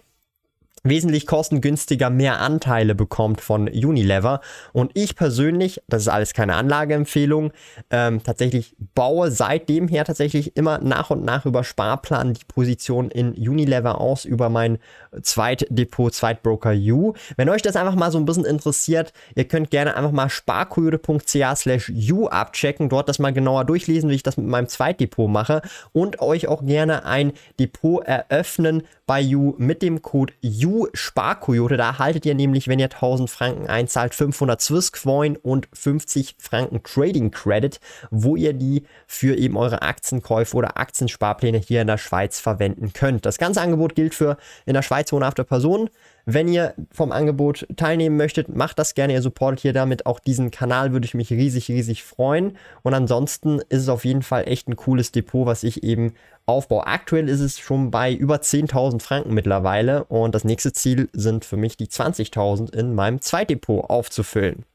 wesentlich 0.86 1.28
kostengünstiger 1.28 2.10
mehr 2.10 2.40
Anteile 2.40 2.96
bekommt 2.96 3.42
von 3.42 3.68
Unilever. 3.68 4.40
Und 4.72 4.92
ich 4.94 5.16
persönlich, 5.16 5.82
das 5.88 6.04
ist 6.04 6.08
alles 6.08 6.34
keine 6.34 6.56
Anlageempfehlung, 6.56 7.52
ähm, 7.90 8.24
tatsächlich 8.24 8.76
baue 8.94 9.32
seitdem 9.32 9.88
her 9.88 10.06
tatsächlich 10.06 10.56
immer 10.56 10.78
nach 10.80 11.10
und 11.10 11.26
nach 11.26 11.46
über 11.46 11.64
Sparplan 11.64 12.34
die 12.34 12.46
Position 12.48 13.10
in 13.10 13.34
Unilever 13.34 14.00
aus, 14.00 14.26
über 14.26 14.50
mein 14.50 14.78
Zweitdepot, 15.22 16.14
Zweitbroker 16.14 16.74
U. 16.74 17.14
Wenn 17.36 17.50
euch 17.50 17.62
das 17.62 17.76
einfach 17.76 17.96
mal 17.96 18.12
so 18.12 18.20
ein 18.20 18.26
bisschen 18.26 18.46
interessiert, 18.46 19.12
ihr 19.36 19.46
könnt 19.46 19.72
gerne 19.72 19.98
einfach 19.98 20.12
mal 20.12 20.30
sparkoyote.ca 20.30 21.56
slash 21.56 21.92
U 22.12 22.28
abchecken, 22.28 22.90
dort 22.90 23.10
das 23.10 23.20
mal 23.20 23.34
genauer 23.34 23.66
durchlesen, 23.66 24.10
wie 24.10 24.16
ich 24.16 24.24
das 24.24 24.38
mit 24.38 24.46
meinem 24.46 24.68
Zweitdepot 24.68 25.30
mache 25.30 25.62
und 25.94 26.22
euch 26.22 26.48
auch 26.48 26.64
gerne 26.64 27.06
ein 27.06 27.34
Depot 27.60 28.04
eröffnen 28.06 28.84
bei 29.08 29.24
U 29.36 29.56
mit 29.58 29.82
dem 29.82 30.02
Code 30.02 30.34
U 30.44 30.75
Sparkoyote. 30.94 31.78
Da 31.78 31.88
erhaltet 31.88 32.26
ihr 32.26 32.36
nämlich, 32.36 32.68
wenn 32.68 32.80
ihr 32.80 32.86
1000 32.86 33.30
Franken 33.30 33.68
einzahlt, 33.68 34.14
500 34.14 34.62
Swisscoin 34.62 35.38
und 35.38 35.68
50 35.74 36.36
Franken 36.38 36.84
Trading 36.84 37.32
Credit, 37.32 37.80
wo 38.12 38.36
ihr 38.36 38.54
die 38.54 38.84
für 39.08 39.36
eben 39.36 39.58
eure 39.58 39.82
Aktienkäufe 39.82 40.56
oder 40.56 40.78
Aktiensparpläne 40.78 41.58
hier 41.58 41.82
in 41.82 41.88
der 41.88 41.98
Schweiz 41.98 42.40
verwenden 42.40 42.94
könnt. 42.94 43.26
Das 43.26 43.38
ganze 43.38 43.62
Angebot 43.62 43.96
gilt 43.96 44.14
für 44.14 44.38
in 44.66 44.74
der 44.74 44.82
Schweiz 44.82 45.12
wohnhafte 45.12 45.44
Personen. 45.44 45.90
Wenn 46.26 46.48
ihr 46.48 46.74
vom 46.92 47.12
Angebot 47.12 47.68
teilnehmen 47.76 48.18
möchtet, 48.18 48.50
macht 48.50 48.80
das 48.80 48.96
gerne. 48.96 49.14
Ihr 49.14 49.22
supportet 49.22 49.60
hier 49.60 49.74
damit 49.74 50.08
auch 50.08 50.20
diesen 50.20 50.50
Kanal, 50.50 50.92
würde 50.92 51.06
ich 51.06 51.14
mich 51.14 51.32
riesig, 51.32 51.70
riesig 51.70 52.04
freuen. 52.04 52.58
Und 52.82 52.96
ansonsten 52.96 53.60
ist 53.70 53.84
es 53.84 53.90
auf 53.90 54.06
jeden 54.06 54.24
Fall 54.24 54.48
echt 54.48 54.68
ein 54.68 54.76
cooles 54.76 55.12
Depot, 55.12 55.46
was 55.46 55.64
ich 55.64 55.84
eben 55.84 56.14
aufbaue. 56.48 56.88
Aktuell 56.88 57.30
ist 57.30 57.42
es 57.42 57.60
schon 57.60 57.92
bei 57.92 58.12
über 58.12 58.38
10.000 58.38 59.02
Franken 59.02 59.36
mittlerweile 59.36 60.04
und 60.06 60.34
das 60.34 60.44
nächste 60.44 60.74
Ziel 60.74 61.10
sind 61.14 61.46
für 61.46 61.58
mich 61.58 61.78
die 61.78 61.88
20.000 61.88 62.74
in 62.76 62.96
meinem 62.96 63.22
Zweitdepot 63.22 63.88
aufzufüllen. 63.88 64.66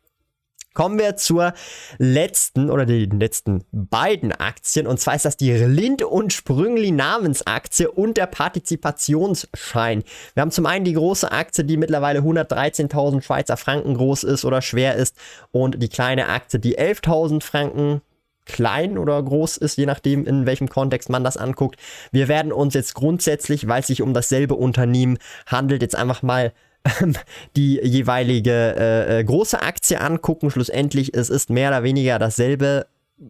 Kommen 0.72 1.00
wir 1.00 1.16
zur 1.16 1.52
letzten 1.98 2.70
oder 2.70 2.86
den 2.86 3.18
letzten 3.18 3.64
beiden 3.72 4.30
Aktien. 4.32 4.86
Und 4.86 5.00
zwar 5.00 5.16
ist 5.16 5.24
das 5.24 5.36
die 5.36 5.50
Lind 5.50 6.02
und 6.02 6.32
Sprüngli 6.32 6.92
Namensaktie 6.92 7.90
und 7.90 8.16
der 8.16 8.26
Partizipationsschein. 8.26 10.04
Wir 10.34 10.40
haben 10.40 10.52
zum 10.52 10.66
einen 10.66 10.84
die 10.84 10.92
große 10.92 11.32
Aktie, 11.32 11.64
die 11.64 11.76
mittlerweile 11.76 12.20
113.000 12.20 13.22
Schweizer 13.22 13.56
Franken 13.56 13.94
groß 13.94 14.22
ist 14.22 14.44
oder 14.44 14.62
schwer 14.62 14.94
ist. 14.94 15.16
Und 15.50 15.82
die 15.82 15.88
kleine 15.88 16.28
Aktie, 16.28 16.60
die 16.60 16.78
11.000 16.78 17.42
Franken 17.42 18.00
klein 18.46 18.96
oder 18.96 19.20
groß 19.20 19.56
ist, 19.56 19.76
je 19.76 19.86
nachdem, 19.86 20.24
in 20.24 20.46
welchem 20.46 20.68
Kontext 20.68 21.08
man 21.08 21.24
das 21.24 21.36
anguckt. 21.36 21.80
Wir 22.12 22.28
werden 22.28 22.52
uns 22.52 22.74
jetzt 22.74 22.94
grundsätzlich, 22.94 23.66
weil 23.66 23.80
es 23.80 23.88
sich 23.88 24.02
um 24.02 24.14
dasselbe 24.14 24.54
Unternehmen 24.54 25.18
handelt, 25.46 25.82
jetzt 25.82 25.96
einfach 25.96 26.22
mal 26.22 26.52
die 27.56 27.80
jeweilige 27.82 28.50
äh, 28.50 29.20
äh, 29.20 29.24
große 29.24 29.60
Aktie 29.62 30.00
angucken. 30.00 30.50
Schlussendlich, 30.50 31.14
es 31.14 31.30
ist 31.30 31.50
mehr 31.50 31.68
oder 31.68 31.82
weniger 31.82 32.18
dasselbe 32.18 32.86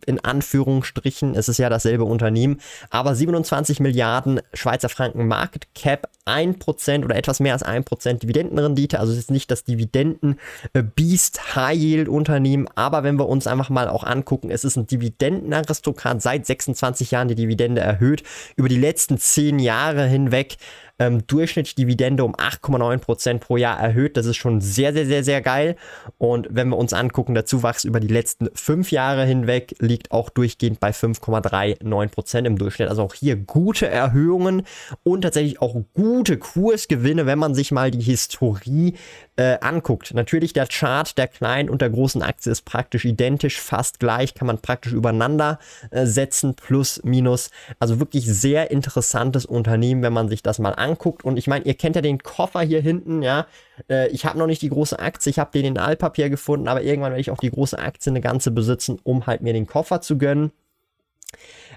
in 0.06 0.20
Anführungsstrichen, 0.20 1.34
es 1.34 1.48
ist 1.48 1.58
ja 1.58 1.68
dasselbe 1.68 2.04
Unternehmen, 2.04 2.60
aber 2.90 3.14
27 3.14 3.80
Milliarden 3.80 4.40
Schweizer 4.54 4.88
Franken 4.88 5.26
Market 5.26 5.66
Cap, 5.74 6.08
1% 6.26 7.04
oder 7.04 7.16
etwas 7.16 7.40
mehr 7.40 7.54
als 7.54 7.64
1% 7.64 8.20
Dividendenrendite, 8.20 9.00
also 9.00 9.12
es 9.12 9.18
ist 9.18 9.30
nicht 9.30 9.50
das 9.50 9.64
Dividenden-Beast 9.64 11.56
High 11.56 11.76
Yield 11.76 12.08
Unternehmen, 12.08 12.68
aber 12.76 13.02
wenn 13.02 13.18
wir 13.18 13.28
uns 13.28 13.46
einfach 13.46 13.70
mal 13.70 13.88
auch 13.88 14.04
angucken, 14.04 14.50
es 14.50 14.64
ist 14.64 14.76
ein 14.76 14.86
Dividendenaristokrat, 14.86 16.22
seit 16.22 16.46
26 16.46 17.10
Jahren 17.10 17.28
die 17.28 17.34
Dividende 17.34 17.80
erhöht, 17.80 18.22
über 18.56 18.68
die 18.68 18.78
letzten 18.78 19.18
10 19.18 19.58
Jahre 19.58 20.06
hinweg 20.06 20.56
ähm, 21.00 21.26
Durchschnittsdividende 21.26 22.22
um 22.22 22.36
8,9% 22.36 23.38
pro 23.38 23.56
Jahr 23.56 23.80
erhöht. 23.80 24.16
Das 24.16 24.26
ist 24.26 24.36
schon 24.36 24.60
sehr, 24.60 24.92
sehr, 24.92 25.06
sehr, 25.06 25.24
sehr 25.24 25.40
geil. 25.40 25.76
Und 26.18 26.46
wenn 26.50 26.68
wir 26.68 26.76
uns 26.76 26.92
angucken, 26.92 27.34
der 27.34 27.46
Zuwachs 27.46 27.84
über 27.84 27.98
die 27.98 28.06
letzten 28.06 28.50
fünf 28.54 28.92
Jahre 28.92 29.24
hinweg 29.24 29.74
liegt 29.78 30.12
auch 30.12 30.28
durchgehend 30.28 30.78
bei 30.78 30.90
5,39% 30.90 32.44
im 32.44 32.58
Durchschnitt. 32.58 32.88
Also 32.88 33.02
auch 33.02 33.14
hier 33.14 33.36
gute 33.36 33.88
Erhöhungen 33.88 34.62
und 35.02 35.22
tatsächlich 35.22 35.62
auch 35.62 35.74
gute 35.94 36.36
Kursgewinne, 36.36 37.24
wenn 37.24 37.38
man 37.38 37.54
sich 37.54 37.72
mal 37.72 37.90
die 37.90 38.02
Historie 38.02 38.94
äh, 39.40 39.58
anguckt. 39.62 40.12
Natürlich 40.12 40.52
der 40.52 40.66
Chart 40.66 41.16
der 41.16 41.26
kleinen 41.26 41.70
und 41.70 41.80
der 41.80 41.88
großen 41.88 42.20
Aktie 42.20 42.52
ist 42.52 42.66
praktisch 42.66 43.06
identisch, 43.06 43.58
fast 43.58 43.98
gleich, 43.98 44.34
kann 44.34 44.46
man 44.46 44.58
praktisch 44.58 44.92
übereinander 44.92 45.58
äh, 45.90 46.04
setzen, 46.04 46.54
plus, 46.54 47.00
minus. 47.04 47.50
Also 47.78 47.98
wirklich 48.00 48.26
sehr 48.26 48.70
interessantes 48.70 49.46
Unternehmen, 49.46 50.02
wenn 50.02 50.12
man 50.12 50.28
sich 50.28 50.42
das 50.42 50.58
mal 50.58 50.72
anguckt 50.72 51.24
und 51.24 51.38
ich 51.38 51.46
meine, 51.46 51.64
ihr 51.64 51.72
kennt 51.72 51.96
ja 51.96 52.02
den 52.02 52.18
Koffer 52.18 52.60
hier 52.60 52.82
hinten, 52.82 53.22
ja. 53.22 53.46
Äh, 53.88 54.08
ich 54.08 54.26
habe 54.26 54.38
noch 54.38 54.46
nicht 54.46 54.60
die 54.60 54.68
große 54.68 54.98
Aktie, 54.98 55.30
ich 55.30 55.38
habe 55.38 55.52
den 55.52 55.64
in 55.64 55.78
Altpapier 55.78 56.28
gefunden, 56.28 56.68
aber 56.68 56.82
irgendwann 56.82 57.12
werde 57.12 57.22
ich 57.22 57.30
auch 57.30 57.40
die 57.40 57.50
große 57.50 57.78
Aktie 57.78 58.12
eine 58.12 58.20
ganze 58.20 58.50
besitzen, 58.50 58.98
um 59.04 59.26
halt 59.26 59.40
mir 59.40 59.54
den 59.54 59.66
Koffer 59.66 60.02
zu 60.02 60.18
gönnen. 60.18 60.52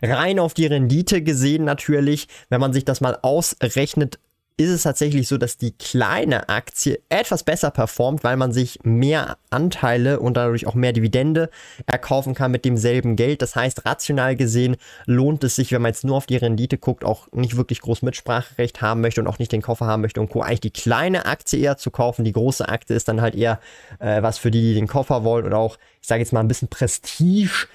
Rein 0.02 0.38
auf 0.40 0.54
die 0.54 0.66
Rendite 0.66 1.22
gesehen 1.22 1.64
natürlich, 1.64 2.28
wenn 2.50 2.60
man 2.60 2.74
sich 2.74 2.84
das 2.84 3.00
mal 3.00 3.18
ausrechnet, 3.22 4.20
ist 4.56 4.70
es 4.70 4.84
tatsächlich 4.84 5.28
so, 5.28 5.38
dass 5.38 5.58
die 5.58 5.72
kleine 5.72 6.48
Aktie 6.50 7.00
etwas 7.10 7.44
besser 7.44 7.72
performt, 7.72 8.24
weil 8.24 8.38
man 8.38 8.52
sich 8.52 8.80
mehr 8.84 9.38
Anteile 9.50 10.20
und 10.20 10.38
dadurch 10.38 10.68
auch 10.68 10.76
mehr 10.76 10.94
Dividende 10.94 11.50
erkaufen 11.88 12.36
kann 12.36 12.52
mit 12.52 12.64
demselben 12.64 13.16
Geld. 13.16 13.42
Das 13.42 13.56
heißt, 13.56 13.86
rational 13.86 14.36
gesehen 14.36 14.76
lohnt 15.06 15.44
es 15.44 15.56
sich, 15.56 15.72
wenn 15.72 15.82
man 15.82 15.90
jetzt 15.90 16.04
nur 16.04 16.18
auf 16.18 16.28
die 16.28 16.38
Rendite 16.38 16.78
guckt, 16.78 17.04
auch 17.04 17.32
nicht 17.32 17.58
wirklich 17.58 17.82
groß 17.82 18.04
Mitspracherecht 18.04 18.82
haben 18.82 19.02
möchte 19.02 19.22
und 19.22 19.28
auch 19.28 19.40
nicht 19.40 19.52
den 19.52 19.64
Koffer 19.64 19.88
haben 19.88 20.02
möchte 20.02 20.22
und 20.22 20.30
Co. 20.30 20.42
eigentlich 20.42 20.62
die 20.62 20.72
kleine 20.72 21.26
Aktie 21.26 21.60
eher 21.60 21.78
zu 21.78 21.90
kaufen. 21.90 22.24
Die 22.24 22.32
große 22.32 22.68
Aktie 22.70 22.96
ist 22.96 23.08
dann 23.08 23.22
halt 23.22 23.34
eher 23.36 23.60
äh, 24.00 24.22
was 24.22 24.38
für 24.38 24.52
die, 24.52 24.62
die 24.62 24.74
den 24.76 24.88
Koffer 24.88 25.24
wollen 25.24 25.46
oder 25.46 25.58
auch, 25.58 25.78
ich 26.02 26.08
sage 26.08 26.22
jetzt 26.22 26.32
mal, 26.32 26.42
ein 26.42 26.48
bisschen 26.48 26.68
Prestige 26.68 27.68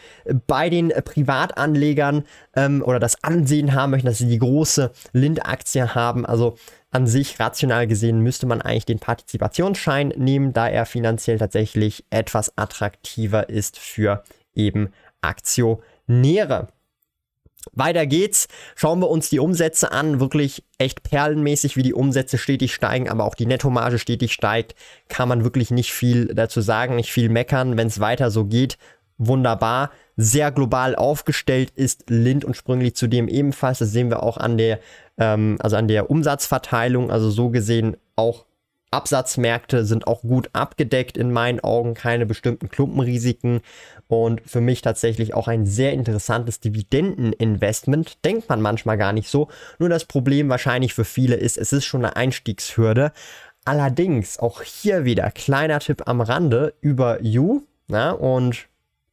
bei 0.47 0.71
den 0.71 0.91
Privatanlegern. 0.91 2.25
Ähm, 2.59 2.83
oder 2.85 2.99
das 2.99 3.23
Ansehen 3.23 3.73
haben 3.75 3.91
möchten, 3.91 4.09
dass 4.09 4.19
sie 4.19 4.29
die 4.29 4.39
große 4.39 4.91
Lind-Aktie 5.13 5.95
haben. 5.95 6.27
Also 6.27 6.57
an 6.91 7.07
sich 7.07 7.39
rational 7.39 7.87
gesehen 7.87 8.21
müsste 8.21 8.47
man 8.47 8.61
eigentlich 8.61 8.87
den 8.87 8.99
Partizipationsschein 8.99 10.09
nehmen, 10.17 10.53
da 10.53 10.69
er 10.69 10.85
finanziell 10.85 11.39
tatsächlich 11.39 12.05
etwas 12.11 12.57
attraktiver 12.59 13.49
ist 13.49 13.79
für 13.79 14.25
eben 14.55 14.89
Aktionäre. 15.21 16.69
Weiter 17.73 18.07
geht's. 18.07 18.49
Schauen 18.77 19.01
wir 19.01 19.11
uns 19.11 19.29
die 19.29 19.41
Umsätze 19.41 19.93
an. 19.93 20.21
Wirklich 20.21 20.65
echt 20.79 21.03
perlenmäßig, 21.03 21.77
wie 21.77 21.83
die 21.83 21.93
Umsätze 21.93 22.39
stetig 22.39 22.75
steigen, 22.75 23.09
aber 23.09 23.25
auch 23.25 23.35
die 23.35 23.47
Nettomarge 23.47 23.99
stetig 23.99 24.33
steigt. 24.33 24.75
Kann 25.09 25.29
man 25.29 25.45
wirklich 25.45 25.71
nicht 25.71 25.93
viel 25.93 26.27
dazu 26.35 26.61
sagen, 26.61 26.97
nicht 26.97 27.13
viel 27.13 27.29
meckern. 27.29 27.77
Wenn 27.77 27.89
es 27.89 28.01
weiter 28.01 28.31
so 28.31 28.47
geht, 28.47 28.79
wunderbar. 29.19 29.91
Sehr 30.17 30.51
global 30.51 30.97
aufgestellt 30.97 31.71
ist 31.75 32.09
Lind 32.09 32.45
und 32.45 32.57
Sprüngli 32.57 32.93
zudem 32.93 33.29
ebenfalls. 33.29 33.79
Das 33.79 33.91
sehen 33.91 34.11
wir 34.11 34.23
auch 34.23 34.37
an 34.37 34.57
der, 34.57 34.81
ähm, 35.19 35.59
also 35.61 35.77
an 35.77 35.89
der 35.89 36.11
Umsatzverteilung. 36.11 37.11
Also 37.11 37.31
so 37.31 37.51
gesehen 37.51 37.97
auch 38.17 38.47
Absatzmärkte 38.91 39.85
sind 39.85 40.07
auch 40.07 40.23
gut 40.23 40.49
abgedeckt 40.55 41.19
in 41.19 41.31
meinen 41.31 41.61
Augen, 41.61 41.95
keine 41.95 42.25
bestimmten 42.25 42.71
Klumpenrisiken 42.71 43.61
und 44.07 44.41
für 44.47 44.63
mich 44.63 44.81
tatsächlich 44.81 45.35
auch 45.35 45.47
ein 45.47 45.67
sehr 45.67 45.93
interessantes 45.93 46.61
Dividendeninvestment. 46.61 48.25
Denkt 48.25 48.49
man 48.49 48.63
manchmal 48.63 48.97
gar 48.97 49.13
nicht 49.13 49.29
so. 49.29 49.49
Nur 49.79 49.91
das 49.91 50.07
Problem 50.07 50.49
wahrscheinlich 50.49 50.95
für 50.95 51.05
viele 51.05 51.37
ist, 51.37 51.59
es 51.59 51.73
ist 51.73 51.85
schon 51.85 52.05
eine 52.05 52.17
Einstiegshürde. 52.17 53.13
Allerdings 53.65 54.39
auch 54.39 54.63
hier 54.63 55.05
wieder 55.05 55.31
kleiner 55.31 55.81
Tipp 55.81 56.05
am 56.07 56.23
Rande 56.23 56.73
über 56.81 57.23
You. 57.23 57.63
Na, 57.89 58.13
und 58.13 58.69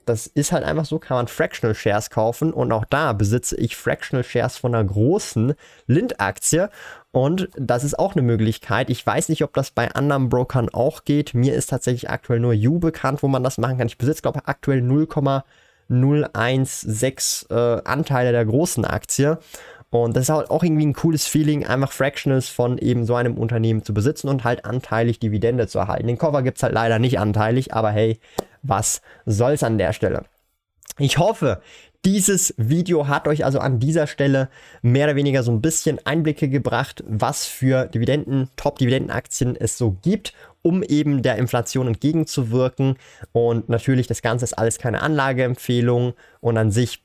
das 0.06 0.28
ist 0.28 0.52
halt 0.52 0.64
einfach 0.64 0.86
so, 0.86 1.00
kann 1.00 1.18
man 1.18 1.28
Fractional 1.28 1.76
Shares 1.76 2.10
kaufen 2.10 2.54
und 2.54 2.72
auch 2.72 2.86
da 2.86 3.14
besitze 3.14 3.58
ich 3.58 3.76
Fractional 3.76 4.24
Shares 4.24 4.58
von 4.58 4.74
einer 4.74 4.84
großen 4.84 5.54
Lind-Aktie 5.88 6.70
und 7.12 7.50
das 7.58 7.84
ist 7.86 7.98
auch 7.98 8.14
eine 8.14 8.22
Möglichkeit. 8.22 8.90
Ich 8.90 9.06
weiß 9.06 9.30
nicht, 9.30 9.44
ob 9.44 9.54
das 9.54 9.72
bei 9.72 9.90
anderen 9.92 10.28
Brokern 10.28 10.68
auch 10.68 11.06
geht. 11.06 11.34
Mir 11.34 11.54
ist 11.54 11.70
tatsächlich 11.70 12.10
aktuell 12.10 12.42
nur 12.42 12.54
U 12.54 12.80
bekannt, 12.80 13.24
wo 13.24 13.30
man 13.30 13.42
das 13.42 13.58
machen 13.58 13.78
kann. 13.78 13.88
Ich 13.88 13.98
besitze, 13.98 14.22
glaube 14.22 14.42
ich, 14.42 14.50
aktuell 14.50 14.82
0,016 14.82 17.50
äh, 17.50 17.82
Anteile 17.86 18.34
der 18.34 18.46
großen 18.46 18.84
Aktie. 18.84 19.40
Und 19.92 20.18
das 20.18 20.24
ist 20.24 20.30
auch 20.30 20.62
irgendwie 20.62 20.86
ein 20.86 20.94
cooles 20.94 21.26
Feeling, 21.26 21.66
einfach 21.66 21.94
Fractionals 21.94 22.50
von 22.50 22.78
eben 22.78 23.06
so 23.06 23.16
einem 23.16 23.38
Unternehmen 23.38 23.82
zu 23.82 23.94
besitzen 23.94 24.28
und 24.28 24.44
halt 24.44 24.66
anteilig 24.66 25.20
Dividende 25.20 25.68
zu 25.68 25.80
erhalten. 25.80 26.08
Den 26.08 26.18
Cover 26.18 26.42
gibt 26.42 26.58
es 26.58 26.64
halt 26.64 26.74
leider 26.74 27.00
nicht 27.00 27.18
anteilig, 27.18 27.74
aber 27.74 27.92
hey, 27.92 28.20
was 28.68 29.02
soll's 29.26 29.64
an 29.64 29.78
der 29.78 29.94
Stelle? 29.94 30.26
Ich 30.98 31.18
hoffe, 31.18 31.62
dieses 32.06 32.54
Video 32.58 33.08
hat 33.08 33.28
euch 33.28 33.44
also 33.44 33.60
an 33.60 33.80
dieser 33.80 34.06
Stelle 34.06 34.50
mehr 34.82 35.08
oder 35.08 35.16
weniger 35.16 35.44
so 35.44 35.52
ein 35.52 35.62
bisschen 35.62 36.00
Einblicke 36.06 36.48
gebracht, 36.48 37.04
was 37.08 37.48
für 37.48 37.88
Dividenden, 37.88 38.50
Top-Dividendenaktien 38.56 39.56
es 39.56 39.78
so 39.78 39.98
gibt, 40.04 40.34
um 40.62 40.84
eben 40.84 41.24
der 41.24 41.38
Inflation 41.38 41.88
entgegenzuwirken. 41.88 42.98
Und 43.32 43.70
natürlich, 43.70 44.08
das 44.08 44.22
Ganze 44.22 44.46
ist 44.46 44.54
alles 44.54 44.78
keine 44.78 45.02
Anlageempfehlung 45.02 46.14
und 46.42 46.58
an 46.58 46.72
sich 46.72 47.02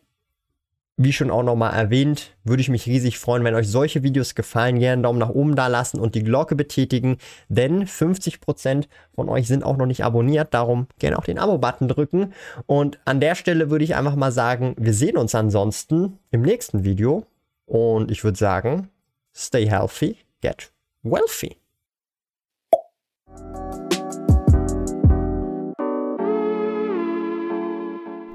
wie 1.03 1.15
schon 1.15 1.31
auch 1.31 1.43
nochmal 1.43 1.73
erwähnt, 1.73 2.37
würde 2.45 2.61
ich 2.61 2.69
mich 2.69 2.85
riesig 2.85 3.19
freuen, 3.19 3.43
wenn 3.43 3.55
euch 3.55 3.69
solche 3.69 4.03
Videos 4.03 4.35
gefallen. 4.35 4.79
Gerne 4.79 4.93
einen 4.93 5.03
Daumen 5.03 5.19
nach 5.19 5.31
oben 5.31 5.57
da 5.57 5.67
lassen 5.67 5.99
und 5.99 6.15
die 6.15 6.23
Glocke 6.23 6.55
betätigen, 6.55 7.17
denn 7.49 7.87
50% 7.87 8.85
von 9.15 9.31
euch 9.31 9.49
sind 9.49 9.65
auch 9.65 9.79
noch 9.79 9.87
nicht 9.87 10.05
abonniert. 10.05 10.53
Darum 10.53 10.89
gerne 10.99 11.19
auch 11.19 11.25
den 11.25 11.39
Abo-Button 11.39 11.89
drücken. 11.89 12.35
Und 12.67 12.99
an 13.07 13.19
der 13.19 13.35
Stelle 13.35 13.71
würde 13.71 13.85
ich 13.85 13.95
einfach 13.95 14.15
mal 14.15 14.31
sagen, 14.31 14.75
wir 14.77 14.93
sehen 14.93 15.17
uns 15.17 15.35
ansonsten 15.35 16.19
im 16.33 16.43
nächsten 16.43 16.85
Video. 16.85 17.25
Und 17.65 18.11
ich 18.11 18.23
würde 18.23 18.37
sagen, 18.37 18.91
stay 19.35 19.67
healthy, 19.67 20.19
get 20.43 20.71
wealthy. 21.03 21.57